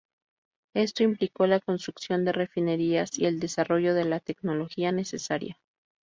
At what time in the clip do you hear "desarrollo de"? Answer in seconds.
3.39-4.05